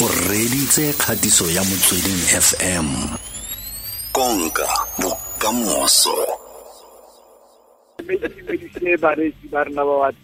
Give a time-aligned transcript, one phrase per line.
[0.00, 2.86] o reditse kgatiso ya motsweding fm
[4.12, 4.68] konka
[5.02, 6.14] bokamoso.
[8.06, 10.14] Medisine baresi ba rena ba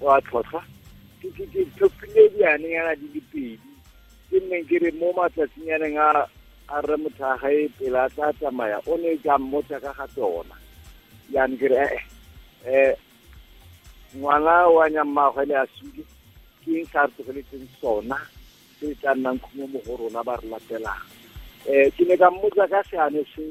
[0.00, 0.62] wa tlhotlhwa.
[1.20, 3.70] Ke tlhophile dianengana di le pedi.
[4.30, 6.30] Ke nneng ke re mo matsatsingyaneng a
[6.70, 10.06] a re motho a gae pele a tla tsamaya o ne ka mmotsa ka ga
[10.14, 10.54] tsona.
[11.34, 11.98] Yane ke re
[12.62, 12.94] ee
[14.14, 16.06] ngwana wa nyammagwe le a sule
[16.62, 18.14] ke eng sa re tlogeletseng sona
[18.80, 21.04] se tla nnang khumo mo go rona ba re latelang
[21.68, 23.44] um ke ne ka mmotsa ka seane se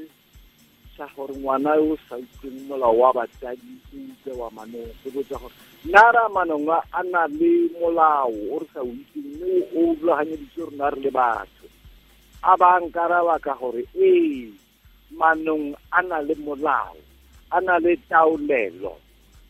[1.00, 4.92] sa gore ngwana yo sa utlweng molao wa batsadi o utlwe wa manong.
[5.00, 5.56] Ke botsa gore
[5.88, 10.60] nna ra manong a na le molao o re sa o itseng mme o rulaganyeditse
[10.68, 11.68] rona re le batho.
[12.44, 14.52] A ba nkaraba ka gore ee
[15.16, 17.00] manong a na le molao
[17.56, 19.00] a na le taolelo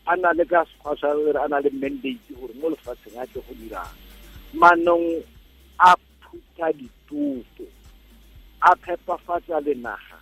[0.06, 3.26] a na le ka sekgwa sa re a na le mandate gore mo lefatsheng a
[3.26, 3.94] tle go dirang
[4.54, 5.18] manong
[5.80, 7.64] a phutha ditopo
[8.60, 10.18] a phepafatsa le naga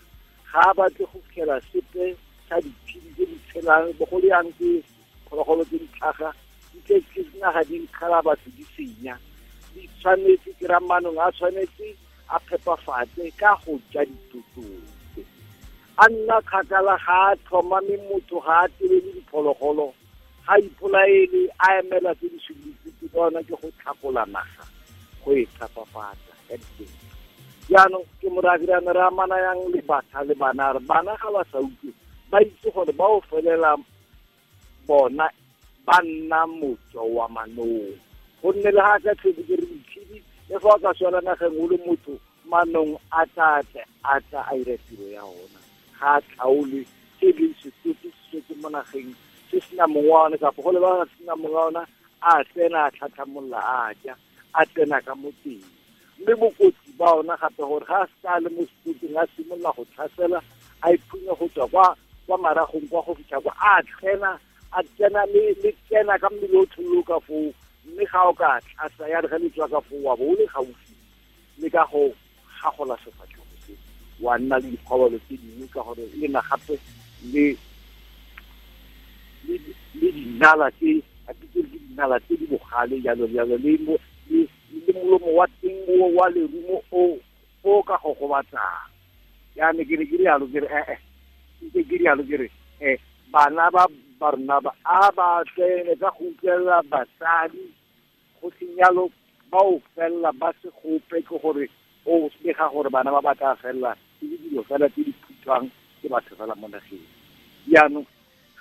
[0.52, 2.16] ga a batle go fitlhela sepe
[2.48, 4.82] sa diphedi tse di tshelang bogolo yang ke
[5.26, 6.30] phologolo tse di tlhaga
[6.72, 9.18] di tle ke naga di nkgala batho di senya
[9.74, 11.88] di tshwanetse ke ramanong a tshwanetse
[12.30, 15.22] a phepafatse ka go ja ditotope
[15.98, 19.90] a nna kgakala ga a tlhomame motho ga a tebele diphologolo
[20.46, 24.77] ga ipolaele a emela tse di suditse ke bona ke go tlhakola naga
[25.28, 26.92] go e tlhapafatsa anything
[27.68, 31.60] jaanong ke moradirana re amana yang libat batha le bana re bana ga ba sa
[32.40, 33.76] itse gore ba o felela
[34.88, 35.28] bona
[35.84, 36.48] ba nna
[36.96, 37.92] wa manong
[38.40, 41.76] go nne le ga ka tlhedi re itlhidi le fa ka swela nageng o le
[41.84, 42.16] motho
[42.48, 45.60] manong a tate a tsa a ire tiro ya ona
[46.00, 46.80] ga a tlaole
[47.20, 49.12] ke leng setsotse se setse mona nageng
[49.52, 51.84] se sena mong wa one go le ba sena mong wa
[52.20, 54.14] a tsena a tlhatlhamolola a ja
[54.54, 55.62] a tsena ka mo teng
[56.18, 59.84] mme bokotsi ba ona gape gore ga a seka le mo setoteng a simolola go
[59.94, 60.40] tlhasela
[60.82, 61.96] a iphunya go tswa kwa
[62.26, 64.38] kwa maragong kwa go fitlha kwa a tlhena
[64.72, 67.52] a tsena le le tsena ka mmele o thololo ka foo
[67.86, 70.34] mme ga o ka tlhasa ya re ge le tswa ka foo wa bo o
[70.34, 70.94] le gaufi
[71.58, 72.12] le ka go
[72.62, 73.72] gagola sefatlhego se
[74.20, 76.74] wa nna le dikgobalo tse dingwe ka gore e na gape
[77.32, 77.56] le
[80.00, 83.94] le dinala tse a pitse le dinala tse di bogale jalo jalo le mo
[84.88, 87.18] le molomo wa teng o wa lerumo o
[87.64, 88.88] o ka go gobatsang.
[89.56, 90.96] Yane ke re ke rialo ke re ee
[91.72, 92.48] ke ke rialo ke re
[92.80, 92.96] um
[93.32, 93.86] bana ba
[94.20, 97.68] ba ba a ba tsene ka go utlwelela basadi
[98.40, 99.10] go senyalo
[99.50, 101.68] ba o felela ba se gope ke gore
[102.06, 105.68] o bega gore bana ba ba tla felela ke dilo fela tse di phutwang
[106.00, 107.04] ke batho fela mo nageng.
[107.68, 108.06] Jaanong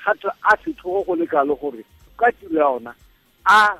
[0.03, 1.83] gato a se tlhogo go le kalo gore
[2.17, 2.91] ka tiro ya ona
[3.45, 3.79] a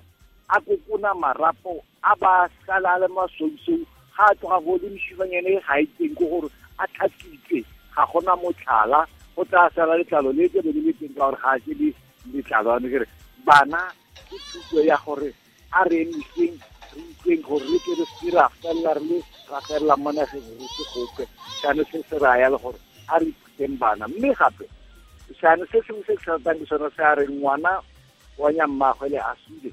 [0.49, 3.79] a kokona marapo a ba sala le masousou
[4.17, 7.59] ga a tloga go le mešibanyane e ga teng ke gore a tlhakitse
[7.95, 11.51] ga gona motlhala go tla sala letlalo le tle be le teng ka gore ga
[11.55, 11.89] a ke le
[12.33, 13.05] letlalo ane kere
[13.45, 13.81] bana
[14.29, 15.33] ke thuto ya gore
[15.71, 16.55] a re emiseng
[16.93, 19.17] re itseng gore re ke re se ra felela re le
[19.49, 21.23] ra felela mo nageng re se gope
[21.61, 24.07] sane se se raya le gore a re ithuteng bana.
[24.07, 24.65] Mme gape
[25.41, 27.81] sane se sengwe se se ratang ke sone se a re ngwana
[28.37, 29.71] wa nyammagwe le a sule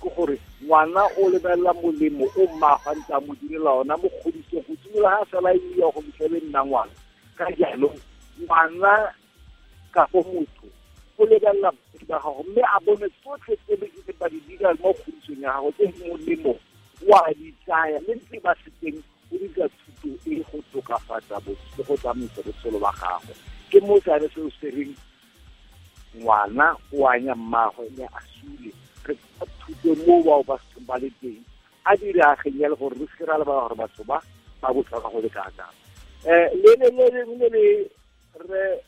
[0.00, 4.64] ke gore ngwana o lebelela molemo o mmaagwe a a mo direla ona mo kgodisong
[4.66, 6.92] go simolola ga fela e ya go fitlhele nna ngwana.
[7.38, 7.90] Ka jalo
[8.40, 9.14] ngwana
[9.92, 10.66] kapo motho
[11.18, 11.70] o lebelela
[12.08, 15.86] ba gago mme a bone tsotlhe tse ba di dira mo kgodisong ya gago tse
[16.04, 16.52] molemo
[17.08, 18.98] wa di tsaya le ntse ba se teng
[19.32, 23.32] o dira thuto e go tokafatsa le go tsamaisa botshelo ba gago.
[23.70, 24.94] Ke mo sane se o se reng
[26.18, 28.70] ngwana o anya mmagwe le a sule.
[29.06, 29.14] Re
[29.64, 31.40] thuto mo bao ba ba le teng
[31.84, 34.20] a dirageng ya le gore re se ra le ba gore batho ba
[34.60, 35.74] ba botlhokwa go le kaakang
[36.24, 36.70] um le
[37.48, 37.88] le
[38.48, 38.80] re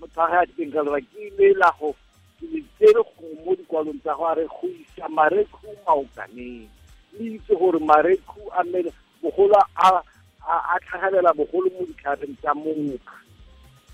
[0.00, 1.94] motho a ge a teng ka lera ke ile la go
[2.38, 6.68] ke le tsere go mo dikwalong tsa go a re go isa mareku maokaneng
[7.16, 8.92] le itse gore mareku a mmele
[9.22, 10.02] bogolo a
[10.46, 13.16] a tlhagelela bogolo mo ditlhareng tsa monkga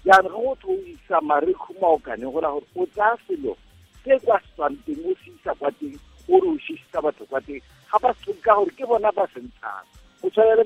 [0.05, 3.57] jaanong ge go tho o isa mareku maokaneng go la gore o tsaya selo
[4.05, 5.97] se kwa setswang teng o se isa kwa teng
[6.29, 7.63] o re o šisitsa batho kwa teng.
[7.93, 9.87] Ga ba se ka gore ke bona ba sentshang
[10.23, 10.65] go tshwana le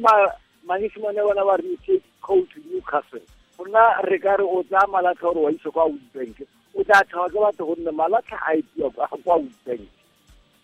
[0.67, 3.25] manyesemane bona ba re take coat newcastle.
[3.59, 6.47] Gona re ka re o tsaya malatlha gore wa ise kwa witbank
[6.77, 8.91] o tla thaba ke batho gonne malatlha a etsiwa
[9.25, 9.88] kwa witbank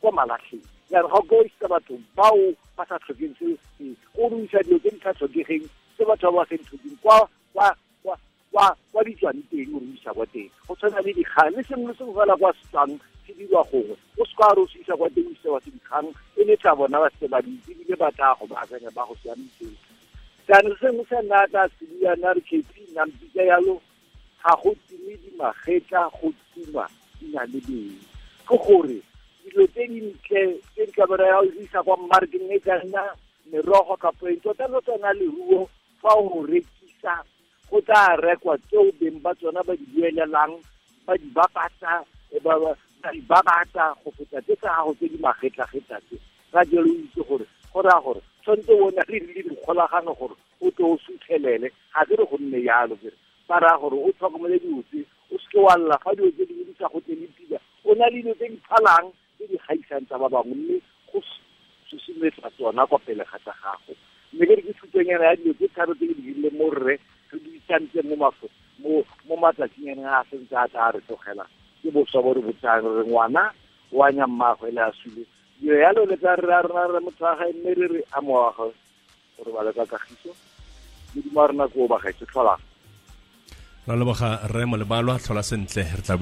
[0.01, 3.97] kwa malatlheng jaanong ga o ka o isa batho bao ba sa tlhokeng se se
[4.19, 5.65] o re isa dilo tse di sa tlhokegeng
[5.97, 7.42] se batho ba ba sa tlhokeng kwa kwa kwa
[9.03, 10.51] kwa ditswane teng o isa kwa teng.
[10.69, 11.03] Go tshwana
[11.67, 15.27] sengwe fela kwa setswang se di isiwa gongwe o se o se isa kwa teng
[15.51, 15.71] wa se
[16.37, 19.15] e le tla bona ba se ba ebile ba tla go baakanya ba go
[20.49, 21.47] jaanong sengwe se nna
[22.95, 23.83] nampika yalo
[24.43, 26.87] ga go time dimagetla go tuma
[27.19, 27.99] di na le beng.
[28.47, 29.03] Ke gore
[29.43, 30.43] dilo tse dintle
[30.79, 31.99] tse di isa kwa
[32.55, 33.03] e ka nna
[33.51, 34.71] merogo kapo tota
[36.15, 36.47] o
[37.93, 40.57] tla rekwa tseo beng ba tsona ba di buelelang
[41.05, 42.01] ba di bapatsa
[42.33, 42.57] e ba
[43.13, 46.17] di babatsa go feta tse tsa gago tse di magetlagetla tse.
[46.53, 50.33] Ka jalo itse gore go raya gore tshwanetse o na le le dikgolagano gore
[50.65, 53.17] o tle o sutlhelele ga ke re go nne yalo kere
[53.49, 56.75] ba raya gore o tlhokomele diotse o seke wa lla fa dilo tse dingwe di
[56.81, 60.17] sa go tsene pila o na le dilo tse di phalang tse di gaisang tsa
[60.17, 60.81] ba bangwe mme
[61.13, 61.21] go
[61.93, 63.93] susumetsa tsona kwa pele ga tsa gago.
[64.33, 66.97] Mme ke re ke thutong ya dilo tse tharo tse ke di dirile mo rre
[67.73, 68.29] tsantse mo
[69.29, 71.45] mo matsatsing a sentse a tla re tlogela
[71.81, 73.53] ke boswa bo re botsang re ngwana
[73.93, 75.25] wa nya mmagwe le a sule
[75.61, 78.21] dilo yalo le tsa re a rena re motho wa gae mme re re a
[78.21, 80.37] gore ba le ka kagiso
[81.15, 82.61] modimo bagaetse tlholang
[83.87, 86.17] ra leboga rre mo lebalwa tlhola sentle re tla